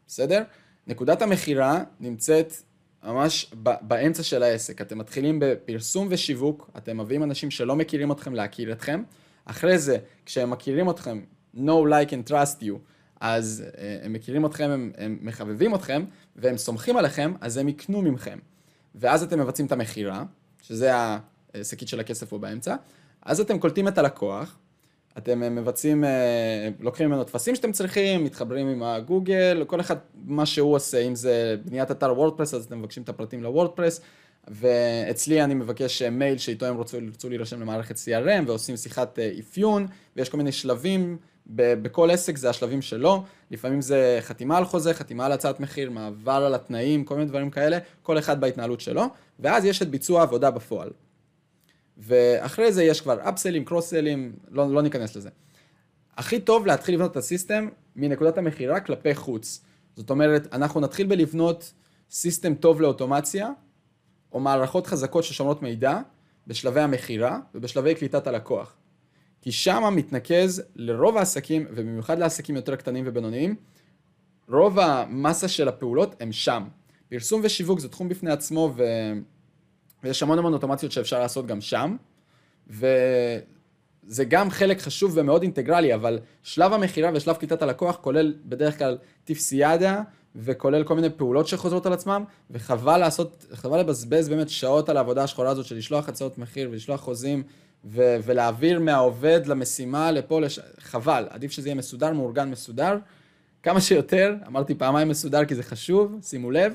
בסדר? 0.08 0.44
נקודת 0.88 1.22
המכירה 1.22 1.84
נמצאת 2.00 2.54
ממש 3.06 3.54
באמצע 3.82 4.24
של 4.24 4.44
העסק. 4.44 4.82
אתם 4.82 4.98
מתחילים 4.98 5.40
בפרסום 5.42 6.08
ושיווק, 6.12 6.70
אתם 6.78 6.98
מביאים 6.98 7.24
אנשים 7.24 7.52
שלא 7.52 7.76
מכירים 7.76 8.12
אתכם 8.12 8.36
להכיר 8.36 8.72
אתכם. 8.72 9.04
אחרי 9.46 9.78
זה, 9.80 9.98
כשהם 10.26 10.50
מכירים 10.50 10.90
אתכם, 10.90 11.22
no 11.56 11.60
like 11.90 12.10
and 12.10 12.30
trust 12.30 12.62
you, 12.62 12.74
אז 13.20 13.64
אה, 13.78 13.98
הם 14.04 14.14
מכירים 14.14 14.46
אתכם, 14.46 14.70
הם, 14.70 14.92
הם 14.98 15.18
מחבבים 15.22 15.76
אתכם, 15.76 16.06
והם 16.36 16.58
סומכים 16.58 16.98
עליכם, 16.98 17.34
אז 17.42 17.58
הם 17.58 17.68
יקנו 17.68 18.02
ממכם. 18.02 18.40
ואז 18.96 19.24
אתם 19.24 19.40
מבצעים 19.40 19.68
את 19.68 19.72
המכירה, 19.72 20.24
שזה 20.62 20.92
השקית 21.54 21.88
של 21.88 22.00
הכסף 22.00 22.30
פה 22.30 22.38
באמצע, 22.38 22.76
אז 23.22 23.40
אתם 23.40 23.60
קולטים 23.60 23.88
את 23.88 23.98
הלקוח, 23.98 24.58
אתם 25.18 25.44
אה, 25.44 25.50
מבצעים, 25.50 26.04
אה, 26.04 26.70
לוקחים 26.80 27.08
ממנו 27.08 27.24
טפסים 27.24 27.56
שאתם 27.56 27.72
צריכים, 27.72 28.24
מתחברים 28.24 28.68
עם 28.68 28.84
הגוגל, 28.84 29.64
כל 29.68 29.80
אחד 29.80 29.96
מה 30.26 30.46
שהוא 30.46 30.76
עושה, 30.76 31.00
אם 31.00 31.16
זה 31.16 31.56
בניית 31.66 31.92
אתר 31.92 32.14
וורדפרס, 32.14 32.54
אז 32.54 32.66
אתם 32.66 32.80
מבקשים 32.80 33.04
את 33.04 33.10
הפרטים 33.10 33.44
לוורדפרס, 33.44 34.02
ואצלי 34.48 35.44
אני 35.44 35.54
מבקש 35.54 36.02
מייל 36.02 36.38
שאיתו 36.38 36.66
הם 36.66 36.78
רוצו, 36.78 36.98
ירצו 36.98 37.30
להירשם 37.30 37.62
למערכת 37.62 37.96
CRM, 37.96 38.48
ועושים 38.48 38.78
שיחת 38.78 39.20
אפיון, 39.40 39.88
ויש 40.16 40.30
כל 40.30 40.38
מיני 40.38 40.52
שלבים 40.52 41.18
בכל 41.48 42.12
עסק 42.12 42.38
זה 42.38 42.50
השלבים 42.50 42.82
שלו, 42.82 43.24
לפעמים 43.52 43.82
זה 43.82 44.18
חתימה 44.22 44.58
על 44.58 44.66
חוזה, 44.66 44.94
חתימה 44.94 45.26
על 45.26 45.32
הצעת 45.32 45.60
מחיר, 45.60 45.92
מעבר 45.92 46.32
על 46.32 46.56
התנאים, 46.56 47.04
כל 47.04 47.16
מיני 47.16 47.28
דברים 47.28 47.50
כאלה, 47.50 47.78
כל 48.04 48.20
אחד 48.20 48.42
בהתנהלות 48.42 48.82
שלו, 48.82 49.04
ואז 49.40 49.66
יש 49.66 49.82
את 49.82 49.90
ביצוע 49.90 50.20
העבודה 50.20 50.52
בפועל. 50.52 50.90
ואחרי 51.98 52.72
זה 52.72 52.84
יש 52.84 53.02
כבר 53.02 53.30
אפסלים, 53.30 53.66
קרוס-סלים, 53.66 54.36
לא, 54.52 54.74
לא 54.74 54.82
ניכנס 54.82 55.16
לזה. 55.16 55.30
הכי 56.18 56.40
טוב 56.40 56.66
להתחיל 56.66 56.96
לבנות 56.96 57.12
את 57.12 57.18
הסיסטם 57.18 57.68
מנקודת 57.96 58.38
המכירה 58.38 58.80
כלפי 58.80 59.16
חוץ. 59.16 59.66
זאת 59.96 60.10
אומרת, 60.10 60.54
אנחנו 60.54 60.80
נתחיל 60.80 61.08
בלבנות 61.08 61.74
סיסטם 62.10 62.56
טוב 62.56 62.82
לאוטומציה, 62.82 63.50
או 64.32 64.40
מערכות 64.40 64.88
חזקות 64.88 65.24
ששומרות 65.24 65.62
מידע, 65.62 66.00
בשלבי 66.48 66.82
המכירה 66.82 67.40
ובשלבי 67.56 67.96
קליטת 67.96 68.28
הלקוח. 68.28 68.78
כי 69.42 69.52
שם 69.52 69.94
מתנקז 69.96 70.64
לרוב 70.76 71.18
העסקים, 71.18 71.66
ובמיוחד 71.70 72.20
לעסקים 72.20 72.56
יותר 72.56 72.76
קטנים 72.76 73.04
ובינוניים, 73.08 73.56
רוב 74.50 74.80
המסה 74.80 75.48
של 75.48 75.68
הפעולות 75.68 76.16
הם 76.20 76.32
שם. 76.32 76.64
פרסום 77.10 77.42
ושיווק 77.44 77.80
זה 77.80 77.90
תחום 77.90 78.10
בפני 78.10 78.32
עצמו, 78.32 78.74
ו... 78.78 78.84
ויש 80.06 80.24
המון 80.24 80.40
המון 80.40 80.54
אוטומציות 80.54 80.92
שאפשר 80.92 81.20
לעשות 81.20 81.48
גם 81.48 81.62
שם, 81.62 81.96
וזה 82.70 84.26
גם 84.28 84.50
חלק 84.50 84.82
חשוב 84.82 85.12
ומאוד 85.16 85.42
אינטגרלי, 85.42 85.96
אבל 85.96 86.20
שלב 86.44 86.74
המכירה 86.74 87.12
ושלב 87.14 87.36
קליטת 87.36 87.62
הלקוח 87.62 87.96
כולל 88.02 88.34
בדרך 88.46 88.78
כלל 88.78 88.98
טיפסיאדה, 89.24 90.02
וכולל 90.36 90.84
כל 90.84 90.96
מיני 90.96 91.10
פעולות 91.10 91.48
שחוזרות 91.48 91.86
על 91.86 91.94
עצמם, 91.94 92.24
וחבל 92.52 92.98
לעשות, 92.98 93.46
חבל 93.54 93.80
לבזבז 93.80 94.30
באמת 94.30 94.50
שעות 94.50 94.90
על 94.90 94.98
העבודה 94.98 95.24
השחורה 95.24 95.50
הזאת 95.50 95.66
של 95.66 95.78
לשלוח 95.78 96.10
הצעות 96.10 96.38
מחיר 96.38 96.70
ולשלוח 96.72 97.02
חוזים, 97.02 97.44
ו- 97.86 98.18
ולהעביר 98.24 98.80
מהעובד 98.80 99.42
למשימה 99.46 100.12
לפה, 100.12 100.42
לש... 100.42 100.60
חבל, 100.80 101.28
עדיף 101.30 101.52
שזה 101.52 101.68
יהיה 101.68 101.76
מסודר, 101.76 102.14
מאורגן, 102.14 102.50
מסודר, 102.50 102.98
כמה 103.64 103.82
שיותר, 103.82 104.36
אמרתי 104.48 104.76
פעמיים 104.76 105.08
מסודר 105.08 105.46
כי 105.46 105.56
זה 105.56 105.64
חשוב, 105.64 106.16
שימו 106.22 106.52
לב, 106.52 106.74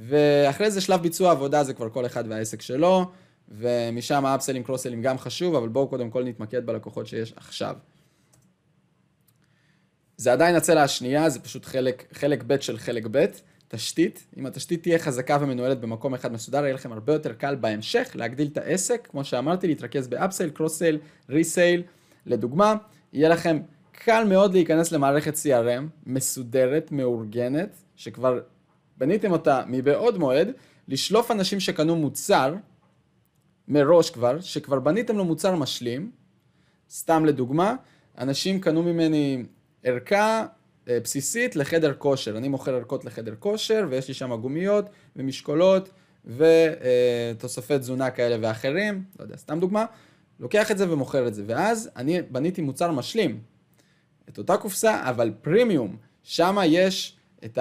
ואחרי 0.00 0.70
זה 0.70 0.80
שלב 0.80 1.02
ביצוע 1.02 1.30
עבודה 1.30 1.64
זה 1.64 1.74
כבר 1.74 1.90
כל 1.90 2.06
אחד 2.06 2.24
והעסק 2.28 2.62
שלו, 2.62 3.10
ומשם 3.48 4.26
האפסיילים, 4.26 4.62
קרוס-סיילים 4.62 5.02
גם 5.02 5.18
חשוב, 5.18 5.54
אבל 5.54 5.68
בואו 5.68 5.88
קודם 5.88 6.10
כל 6.10 6.24
נתמקד 6.24 6.66
בלקוחות 6.66 7.06
שיש 7.06 7.32
עכשיו. 7.36 7.76
זה 10.16 10.32
עדיין 10.32 10.56
הצלע 10.56 10.82
השנייה, 10.82 11.28
זה 11.28 11.40
פשוט 11.40 11.64
חלק, 11.64 12.04
חלק 12.12 12.44
ב' 12.46 12.60
של 12.60 12.78
חלק 12.78 13.06
ב', 13.10 13.24
תשתית. 13.68 14.26
אם 14.36 14.46
התשתית 14.46 14.82
תהיה 14.82 14.98
חזקה 14.98 15.38
ומנוהלת 15.40 15.80
במקום 15.80 16.14
אחד 16.14 16.32
מסודר, 16.32 16.64
יהיה 16.64 16.74
לכם 16.74 16.92
הרבה 16.92 17.12
יותר 17.12 17.32
קל 17.32 17.54
בהמשך 17.54 18.10
להגדיל 18.14 18.48
את 18.52 18.56
העסק, 18.56 19.08
כמו 19.10 19.24
שאמרתי, 19.24 19.66
להתרכז 19.66 20.08
ב 20.08 20.13
upsale, 20.13 20.50
cross-sale, 20.50 20.98
resale. 21.28 21.82
לדוגמה, 22.26 22.74
יהיה 23.12 23.28
לכם 23.28 23.58
קל 23.92 24.24
מאוד 24.24 24.52
להיכנס 24.52 24.92
למערכת 24.92 25.34
CRM 25.34 25.82
מסודרת, 26.06 26.92
מאורגנת, 26.92 27.76
שכבר 27.96 28.40
בניתם 29.00 29.32
אותה 29.32 29.62
מבעוד 29.66 30.18
מועד, 30.18 30.52
לשלוף 30.88 31.30
אנשים 31.30 31.60
שקנו 31.60 31.96
מוצר, 31.96 32.54
מראש 33.68 34.10
כבר, 34.10 34.40
שכבר 34.40 34.80
בניתם 34.80 35.16
לו 35.16 35.24
מוצר 35.24 35.56
משלים, 35.56 36.10
סתם 36.90 37.24
לדוגמה, 37.24 37.74
אנשים 38.18 38.60
קנו 38.60 38.82
ממני 38.82 39.44
ערכה 39.82 40.46
אה, 40.88 41.00
בסיסית 41.00 41.56
לחדר 41.56 41.94
כושר. 41.98 42.36
אני 42.36 42.48
מוכר 42.48 42.74
ערכות 42.74 43.04
לחדר 43.04 43.34
כושר, 43.38 43.86
ויש 43.90 44.08
לי 44.08 44.14
שם 44.14 44.36
גומיות 44.36 44.84
ומשקולות 45.16 45.90
ותוספי 46.24 47.78
תזונה 47.78 48.10
כאלה 48.10 48.36
ואחרים, 48.40 49.04
לא 49.18 49.24
יודע, 49.24 49.36
סתם 49.36 49.60
דוגמה. 49.60 49.84
לוקח 50.40 50.70
את 50.70 50.78
זה 50.78 50.92
ומוכר 50.92 51.28
את 51.28 51.34
זה, 51.34 51.44
ואז 51.46 51.90
אני 51.96 52.22
בניתי 52.22 52.62
מוצר 52.62 52.92
משלים. 52.92 53.40
את 54.28 54.38
אותה 54.38 54.56
קופסה, 54.56 55.08
אבל 55.10 55.32
פרימיום. 55.42 55.96
שם 56.22 56.56
יש 56.66 57.16
את 57.44 57.58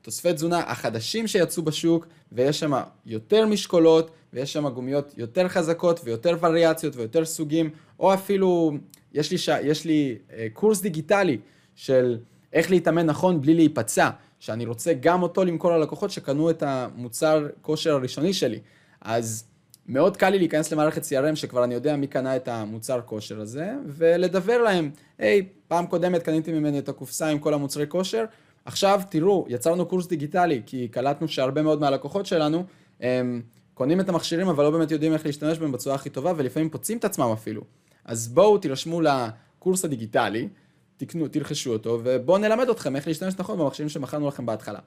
התוספי 0.00 0.32
תזונה 0.32 0.58
החדשים 0.58 1.26
שיצאו 1.26 1.62
בשוק, 1.62 2.06
ויש 2.32 2.60
שם 2.60 2.72
יותר 3.06 3.46
משקולות, 3.46 4.10
ויש 4.32 4.52
שם 4.52 4.68
גומיות 4.68 5.14
יותר 5.16 5.48
חזקות, 5.48 6.00
ויותר 6.04 6.36
וריאציות, 6.40 6.96
ויותר 6.96 7.24
סוגים, 7.24 7.70
או 8.00 8.14
אפילו, 8.14 8.72
יש 9.12 9.30
לי, 9.30 9.38
ש... 9.38 9.48
יש 9.48 9.84
לי 9.84 10.18
אה, 10.32 10.46
קורס 10.52 10.80
דיגיטלי 10.80 11.38
של 11.74 12.18
איך 12.52 12.70
להתאמן 12.70 13.06
נכון 13.06 13.40
בלי 13.40 13.54
להיפצע, 13.54 14.10
שאני 14.38 14.66
רוצה 14.66 14.92
גם 15.00 15.22
אותו 15.22 15.44
למכור 15.44 15.72
ללקוחות 15.72 16.10
שקנו 16.10 16.50
את 16.50 16.62
המוצר 16.62 17.46
כושר 17.62 17.94
הראשוני 17.94 18.32
שלי. 18.32 18.58
אז 19.00 19.44
מאוד 19.86 20.16
קל 20.16 20.30
לי 20.30 20.38
להיכנס 20.38 20.72
למערכת 20.72 21.02
CRM 21.02 21.34
שכבר 21.36 21.64
אני 21.64 21.74
יודע 21.74 21.96
מי 21.96 22.06
קנה 22.06 22.36
את 22.36 22.48
המוצר 22.48 23.00
כושר 23.06 23.40
הזה, 23.40 23.72
ולדבר 23.86 24.62
להם, 24.62 24.90
היי, 25.18 25.40
hey, 25.40 25.44
פעם 25.68 25.86
קודמת 25.86 26.22
קניתי 26.22 26.52
ממני 26.52 26.78
את 26.78 26.88
הקופסה 26.88 27.28
עם 27.28 27.38
כל 27.38 27.54
המוצרי 27.54 27.84
כושר, 27.88 28.24
עכשיו 28.64 29.00
תראו, 29.10 29.46
יצרנו 29.48 29.86
קורס 29.86 30.06
דיגיטלי, 30.06 30.62
כי 30.66 30.88
קלטנו 30.88 31.28
שהרבה 31.28 31.62
מאוד 31.62 31.80
מהלקוחות 31.80 32.26
שלנו, 32.26 32.64
הם 33.00 33.42
קונים 33.74 34.00
את 34.00 34.08
המכשירים 34.08 34.48
אבל 34.48 34.64
לא 34.64 34.70
באמת 34.70 34.90
יודעים 34.90 35.12
איך 35.12 35.26
להשתמש 35.26 35.58
בהם 35.58 35.72
בצורה 35.72 35.94
הכי 35.94 36.10
טובה, 36.10 36.32
ולפעמים 36.36 36.70
פוצעים 36.70 36.98
את 36.98 37.04
עצמם 37.04 37.30
אפילו. 37.32 37.62
אז 38.04 38.28
בואו 38.28 38.58
תירשמו 38.58 39.00
לקורס 39.00 39.84
הדיגיטלי, 39.84 40.48
תקנו, 40.96 41.28
תרכשו 41.28 41.72
אותו, 41.72 42.00
ובואו 42.04 42.38
נלמד 42.38 42.68
אתכם 42.68 42.96
איך 42.96 43.06
להשתמש 43.06 43.34
נכון 43.38 43.58
במכשירים 43.58 43.88
שמכרנו 43.88 44.28
לכם 44.28 44.46
בהתחלה. 44.46 44.78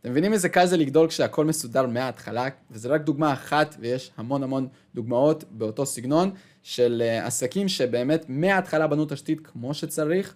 אתם 0.00 0.10
מבינים 0.10 0.32
איזה 0.32 0.48
קל 0.48 0.66
זה 0.66 0.76
לגדול 0.76 1.08
כשהכל 1.08 1.44
מסודר 1.44 1.86
מההתחלה, 1.86 2.48
וזה 2.70 2.88
רק 2.88 3.00
דוגמה 3.00 3.32
אחת, 3.32 3.76
ויש 3.80 4.10
המון 4.16 4.42
המון 4.42 4.68
דוגמאות 4.94 5.44
באותו 5.50 5.86
סגנון 5.86 6.30
של 6.62 7.02
אה, 7.04 7.26
עסקים 7.26 7.68
שבאמת 7.68 8.24
מההתחלה 8.28 8.86
בנו 8.86 9.04
תשתית 9.08 9.40
כמו 9.46 9.74
שצריך, 9.74 10.34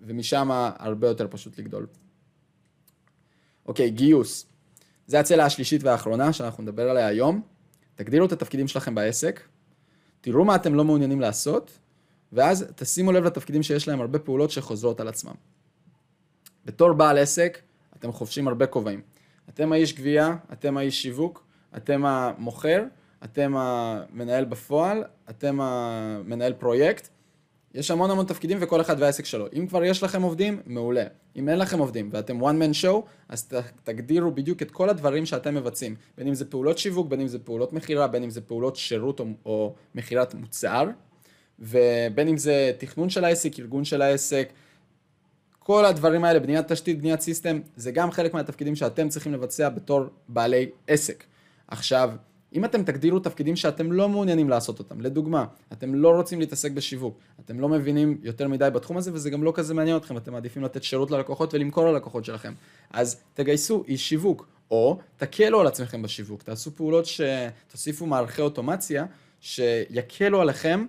ומשם 0.00 0.48
הרבה 0.78 1.08
יותר 1.08 1.26
פשוט 1.30 1.58
לגדול. 1.58 1.86
אוקיי, 3.70 3.90
גיוס. 3.90 4.46
זה 5.06 5.20
הצלע 5.20 5.44
השלישית 5.44 5.82
והאחרונה 5.82 6.32
שאנחנו 6.32 6.62
נדבר 6.62 6.90
עליה 6.90 7.06
היום. 7.06 7.42
תגדילו 7.94 8.26
את 8.26 8.32
התפקידים 8.32 8.68
שלכם 8.68 8.94
בעסק, 8.94 9.40
תראו 10.20 10.44
מה 10.44 10.54
אתם 10.54 10.74
לא 10.74 10.84
מעוניינים 10.84 11.20
לעשות, 11.20 11.78
ואז 12.32 12.66
תשימו 12.74 13.12
לב 13.12 13.24
לתפקידים 13.24 13.62
שיש 13.62 13.88
להם 13.88 14.00
הרבה 14.00 14.18
פעולות 14.18 14.50
שחוזרות 14.50 15.00
על 15.00 15.08
עצמם. 15.08 15.34
בתור 16.64 16.92
בעל 16.92 17.18
עסק, 17.18 17.58
אתם 17.96 18.12
חובשים 18.12 18.48
הרבה 18.48 18.66
כובעים. 18.66 19.00
אתם 19.48 19.72
האיש 19.72 19.94
גבייה, 19.94 20.36
אתם 20.52 20.76
האיש 20.76 21.02
שיווק, 21.02 21.44
אתם 21.76 22.06
המוכר, 22.06 22.84
אתם 23.24 23.54
המנהל 23.56 24.44
בפועל, 24.44 25.04
אתם 25.30 25.60
המנהל 25.60 26.52
פרויקט. 26.52 27.08
יש 27.74 27.90
המון 27.90 28.10
המון 28.10 28.26
תפקידים 28.26 28.58
וכל 28.60 28.80
אחד 28.80 28.96
והעסק 28.98 29.24
שלו. 29.24 29.46
אם 29.58 29.66
כבר 29.66 29.84
יש 29.84 30.02
לכם 30.02 30.22
עובדים, 30.22 30.60
מעולה. 30.66 31.04
אם 31.36 31.48
אין 31.48 31.58
לכם 31.58 31.78
עובדים 31.78 32.10
ואתם 32.12 32.42
one 32.42 32.54
man 32.54 32.84
show, 32.84 33.06
אז 33.28 33.48
תגדירו 33.84 34.30
בדיוק 34.30 34.62
את 34.62 34.70
כל 34.70 34.88
הדברים 34.90 35.26
שאתם 35.26 35.54
מבצעים. 35.54 35.94
בין 36.18 36.26
אם 36.26 36.34
זה 36.34 36.44
פעולות 36.44 36.78
שיווק, 36.78 37.08
בין 37.08 37.20
אם 37.20 37.28
זה 37.28 37.38
פעולות 37.38 37.72
מכירה, 37.72 38.06
בין 38.06 38.22
אם 38.22 38.30
זה 38.30 38.40
פעולות 38.40 38.76
שירות 38.76 39.20
או, 39.20 39.26
או 39.44 39.74
מכירת 39.94 40.34
מוצר, 40.34 40.84
ובין 41.58 42.28
אם 42.28 42.36
זה 42.36 42.72
תכנון 42.78 43.10
של 43.10 43.24
העסק, 43.24 43.58
ארגון 43.58 43.84
של 43.84 44.02
העסק, 44.02 44.52
כל 45.58 45.84
הדברים 45.84 46.24
האלה, 46.24 46.40
בניית 46.40 46.72
תשתית, 46.72 46.98
בניית 46.98 47.20
סיסטם, 47.20 47.60
זה 47.76 47.90
גם 47.92 48.10
חלק 48.10 48.34
מהתפקידים 48.34 48.76
שאתם 48.76 49.08
צריכים 49.08 49.32
לבצע 49.32 49.68
בתור 49.68 50.04
בעלי 50.28 50.70
עסק. 50.86 51.24
עכשיו, 51.68 52.10
אם 52.54 52.64
אתם 52.64 52.82
תגדירו 52.82 53.18
תפקידים 53.18 53.56
שאתם 53.56 53.92
לא 53.92 54.08
מעוניינים 54.08 54.48
לעשות 54.48 54.78
אותם, 54.78 55.00
לדוגמה, 55.00 55.44
אתם 55.72 55.94
לא 55.94 56.08
רוצים 56.08 56.40
להתעסק 56.40 56.70
בשיווק, 56.70 57.18
אתם 57.44 57.60
לא 57.60 57.68
מבינים 57.68 58.18
יותר 58.22 58.48
מדי 58.48 58.68
בתחום 58.72 58.96
הזה 58.96 59.14
וזה 59.14 59.30
גם 59.30 59.42
לא 59.42 59.52
כזה 59.54 59.74
מעניין 59.74 59.96
אתכם, 59.96 60.16
אתם 60.16 60.32
מעדיפים 60.32 60.64
לתת 60.64 60.82
שירות 60.82 61.10
ללקוחות 61.10 61.54
ולמכור 61.54 61.86
ללקוחות 61.86 62.24
שלכם, 62.24 62.52
אז 62.90 63.20
תגייסו 63.34 63.84
איש 63.88 64.08
שיווק, 64.08 64.46
או 64.70 64.98
תקלו 65.16 65.60
על 65.60 65.66
עצמכם 65.66 66.02
בשיווק, 66.02 66.42
תעשו 66.42 66.76
פעולות 66.76 67.04
שתוסיפו 67.06 68.06
מערכי 68.06 68.42
אוטומציה 68.42 69.06
שיקלו 69.40 70.40
עליכם 70.40 70.86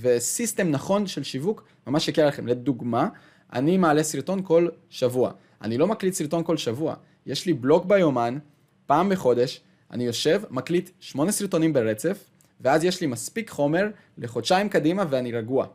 וסיסטם 0.00 0.70
נכון 0.70 1.06
של 1.06 1.22
שיווק 1.22 1.64
ממש 1.86 2.08
יקל 2.08 2.22
עליכם. 2.22 2.46
לדוגמה, 2.46 3.08
אני 3.52 3.76
מעלה 3.76 4.02
סרטון 4.02 4.42
כל 4.44 4.68
שבוע. 4.90 5.32
אני 5.62 5.78
לא 5.78 5.86
מקליט 5.86 6.14
סרטון 6.14 6.44
כל 6.44 6.56
שבוע. 6.56 6.94
יש 7.26 7.46
לי 7.46 7.52
בלוג 7.52 7.88
ביומן, 7.88 8.38
פעם 8.86 9.08
בחודש, 9.08 9.60
אני 9.94 10.04
יושב, 10.04 10.42
מקליט 10.50 10.90
שמונה 11.00 11.32
סרטונים 11.32 11.72
ברצף, 11.72 12.24
ואז 12.60 12.84
יש 12.84 13.00
לי 13.00 13.06
מספיק 13.06 13.50
חומר 13.50 13.88
לחודשיים 14.18 14.68
קדימה 14.68 15.04
ואני 15.10 15.32
רגוע. 15.32 15.66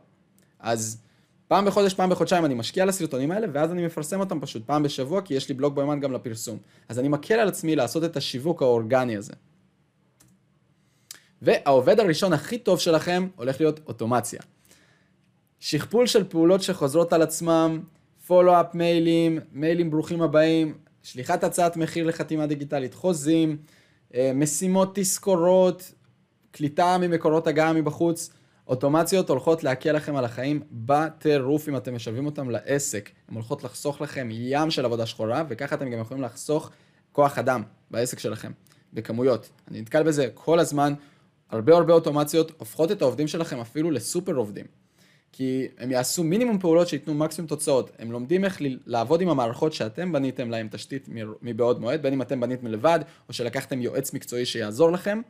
אז 0.58 1.02
פעם 1.48 1.64
בחודש, 1.64 1.94
פעם 1.94 2.10
בחודשיים 2.10 2.44
אני 2.44 2.54
משקיע 2.54 2.82
על 2.82 2.88
הסרטונים 2.88 3.30
האלה, 3.30 3.46
ואז 3.52 3.72
אני 3.72 3.86
מפרסם 3.86 4.20
אותם 4.20 4.40
פשוט 4.40 4.62
פעם 4.66 4.82
בשבוע, 4.82 5.22
כי 5.22 5.34
יש 5.34 5.48
לי 5.48 5.54
בלוג 5.54 5.74
ביומן 5.74 6.00
גם 6.00 6.12
לפרסום. 6.12 6.58
אז 6.88 6.98
אני 6.98 7.08
מקל 7.08 7.34
על 7.34 7.48
עצמי 7.48 7.76
לעשות 7.76 8.04
את 8.04 8.16
השיווק 8.16 8.62
האורגני 8.62 9.16
הזה. 9.16 9.32
והעובד 11.42 12.00
הראשון 12.00 12.32
הכי 12.32 12.58
טוב 12.58 12.78
שלכם 12.78 13.28
הולך 13.36 13.60
להיות 13.60 13.80
אוטומציה. 13.86 14.40
שכפול 15.60 16.06
של 16.06 16.24
פעולות 16.24 16.62
שחוזרות 16.62 17.12
על 17.12 17.22
עצמם, 17.22 17.80
פולו-אפ 18.26 18.74
מיילים, 18.74 19.38
מיילים 19.52 19.90
ברוכים 19.90 20.22
הבאים, 20.22 20.74
שליחת 21.02 21.44
הצעת 21.44 21.76
מחיר 21.76 22.06
לחתימה 22.06 22.46
דיגיטלית, 22.46 22.94
חוזים, 22.94 23.56
משימות 24.34 24.90
תזכורות, 24.94 25.92
קליטה 26.50 26.98
ממקורות 26.98 27.46
הגעה 27.46 27.72
מבחוץ, 27.72 28.30
אוטומציות 28.66 29.30
הולכות 29.30 29.64
להקל 29.64 29.92
לכם 29.92 30.16
על 30.16 30.24
החיים 30.24 30.62
בטירוף 30.72 31.68
אם 31.68 31.76
אתם 31.76 31.94
משלבים 31.94 32.26
אותם 32.26 32.50
לעסק. 32.50 33.10
הן 33.28 33.34
הולכות 33.34 33.64
לחסוך 33.64 34.00
לכם 34.00 34.28
ים 34.32 34.70
של 34.70 34.84
עבודה 34.84 35.06
שחורה, 35.06 35.44
וככה 35.48 35.74
אתם 35.74 35.90
גם 35.90 36.00
יכולים 36.00 36.22
לחסוך 36.22 36.70
כוח 37.12 37.38
אדם 37.38 37.62
בעסק 37.90 38.18
שלכם, 38.18 38.52
בכמויות. 38.92 39.50
אני 39.70 39.80
נתקל 39.80 40.02
בזה 40.02 40.28
כל 40.34 40.58
הזמן, 40.58 40.94
הרבה 41.50 41.76
הרבה 41.76 41.92
אוטומציות 41.92 42.52
הופכות 42.58 42.92
את 42.92 43.02
העובדים 43.02 43.28
שלכם 43.28 43.60
אפילו 43.60 43.90
לסופר 43.90 44.34
עובדים. 44.34 44.66
כי 45.32 45.68
הם 45.78 45.90
יעשו 45.90 46.24
מינימום 46.24 46.58
פעולות 46.58 46.88
שייתנו 46.88 47.14
מקסימום 47.14 47.48
תוצאות. 47.48 47.90
הם 47.98 48.12
לומדים 48.12 48.44
איך 48.44 48.58
לעבוד 48.86 49.20
עם 49.20 49.28
המערכות 49.28 49.72
שאתם 49.72 50.12
בניתם 50.12 50.50
להם 50.50 50.68
תשתית 50.70 51.08
מבעוד 51.42 51.80
מועד, 51.80 52.02
בין 52.02 52.12
אם 52.12 52.22
אתם 52.22 52.40
בניתם 52.40 52.66
לבד, 52.66 53.00
או 53.28 53.32
שלקחתם 53.32 53.82
יועץ 53.82 54.14
מקצועי 54.14 54.46
שיעזור 54.46 54.92
לכם, 54.92 55.20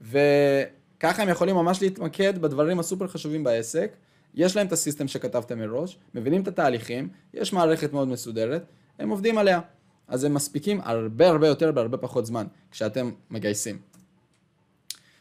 וככה 0.00 1.22
הם 1.22 1.28
יכולים 1.28 1.56
ממש 1.56 1.82
להתמקד 1.82 2.38
בדברים 2.38 2.78
הסופר 2.78 3.08
חשובים 3.08 3.44
בעסק. 3.44 3.96
יש 4.34 4.56
להם 4.56 4.66
את 4.66 4.72
הסיסטם 4.72 5.08
שכתבתם 5.08 5.58
מראש, 5.58 5.98
מבינים 6.14 6.42
את 6.42 6.48
התהליכים, 6.48 7.08
יש 7.34 7.52
מערכת 7.52 7.92
מאוד 7.92 8.08
מסודרת, 8.08 8.64
הם 8.98 9.10
עובדים 9.10 9.38
עליה. 9.38 9.60
אז 10.08 10.24
הם 10.24 10.34
מספיקים 10.34 10.80
הרבה 10.84 11.28
הרבה 11.28 11.48
יותר 11.48 11.72
בהרבה 11.72 11.96
פחות 11.96 12.26
זמן, 12.26 12.46
כשאתם 12.70 13.10
מגייסים. 13.30 13.78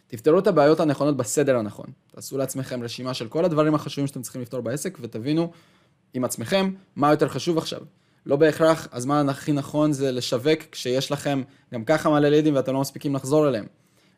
תפתרו 0.08 0.40
את 0.40 0.48
הבעיות 0.48 0.80
הנכונות 0.80 1.18
בסדר 1.18 1.58
הנכון. 1.58 1.86
תעשו 2.12 2.38
לעצמכם 2.38 2.84
רשימה 2.84 3.14
של 3.14 3.28
כל 3.28 3.46
הדברים 3.46 3.76
החשובים 3.76 4.08
שאתם 4.08 4.22
צריכים 4.22 4.42
לפתור 4.42 4.62
בעסק, 4.62 4.98
ותבינו 5.02 5.52
עם 6.14 6.24
עצמכם 6.24 6.72
מה 6.96 7.12
יותר 7.12 7.28
חשוב 7.28 7.58
עכשיו. 7.58 7.80
לא 8.26 8.36
בהכרח 8.36 8.88
הזמן 8.92 9.30
הכי 9.30 9.52
נכון 9.52 9.92
זה 9.94 10.12
לשווק 10.12 10.60
כשיש 10.72 11.12
לכם 11.12 11.42
גם 11.74 11.86
ככה 11.86 12.10
מלא 12.10 12.30
לידים 12.30 12.56
ואתם 12.56 12.74
לא 12.74 12.82
מספיקים 12.82 13.16
לחזור 13.16 13.50
אליהם. 13.50 13.66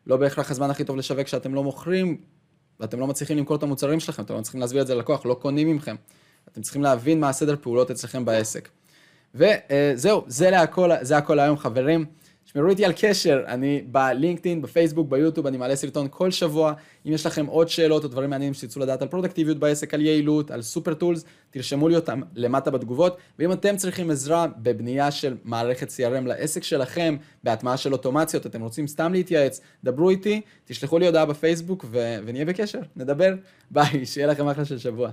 לא 0.06 0.16
בהכרח 0.16 0.50
הזמן 0.50 0.70
הכי 0.70 0.84
טוב 0.84 0.96
לשווק 0.96 1.22
כשאתם 1.22 1.54
לא 1.54 1.62
מוכרים 1.62 2.20
ואתם 2.80 3.00
לא 3.00 3.06
מצליחים 3.06 3.36
למכור 3.36 3.56
את 3.56 3.62
המוצרים 3.62 4.00
שלכם, 4.00 4.22
אתם 4.22 4.34
לא 4.34 4.40
צריכים 4.40 4.60
להסביר 4.60 4.82
את 4.82 4.86
זה 4.86 4.94
ללקוח, 4.94 5.26
לא 5.26 5.34
קונים 5.34 5.68
ממכם. 5.68 5.96
אתם 6.52 6.62
צריכים 6.62 6.82
להבין 6.82 7.20
מה 7.20 7.28
הסדר 7.28 7.56
פעולות 7.60 7.90
אצלכם 7.90 8.24
בעסק. 8.24 8.68
וזהו, 9.34 10.24
זה, 10.26 10.50
להכל, 10.50 10.90
זה 11.00 11.16
הכל 11.16 11.38
היום 11.38 11.58
חברים. 11.58 12.04
שמרו 12.52 12.68
איתי 12.70 12.84
על 12.84 12.92
קשר, 12.96 13.42
אני 13.46 13.82
בלינקדאין, 13.86 14.62
בפייסבוק, 14.62 15.08
ביוטיוב, 15.08 15.46
אני 15.46 15.56
מעלה 15.56 15.76
סרטון 15.76 16.06
כל 16.10 16.30
שבוע. 16.30 16.72
אם 17.06 17.12
יש 17.12 17.26
לכם 17.26 17.46
עוד 17.46 17.68
שאלות 17.68 18.04
או 18.04 18.08
דברים 18.08 18.30
מעניינים 18.30 18.54
שתרצו 18.54 18.80
לדעת 18.80 19.02
על 19.02 19.08
פרודקטיביות 19.08 19.58
בעסק, 19.58 19.94
על 19.94 20.00
יעילות, 20.00 20.50
על 20.50 20.62
סופר 20.62 20.94
טולס, 20.94 21.24
תרשמו 21.50 21.88
לי 21.88 21.96
אותם 21.96 22.20
למטה 22.34 22.70
בתגובות. 22.70 23.16
ואם 23.38 23.52
אתם 23.52 23.76
צריכים 23.76 24.10
עזרה 24.10 24.46
בבנייה 24.56 25.10
של 25.10 25.36
מערכת 25.44 25.88
CRM 25.88 26.26
לעסק 26.26 26.62
שלכם, 26.62 27.16
בהטמעה 27.44 27.76
של 27.76 27.92
אוטומציות, 27.92 28.46
אתם 28.46 28.62
רוצים 28.62 28.86
סתם 28.86 29.12
להתייעץ, 29.12 29.60
דברו 29.84 30.10
איתי, 30.10 30.40
תשלחו 30.64 30.98
לי 30.98 31.06
הודעה 31.06 31.26
בפייסבוק 31.26 31.84
ו... 31.90 32.16
ונהיה 32.26 32.44
בקשר, 32.44 32.80
נדבר. 32.96 33.34
ביי, 33.70 34.06
שיהיה 34.06 34.26
לכם 34.26 34.48
אחלה 34.48 34.64
של 34.64 34.78
שבוע. 34.78 35.10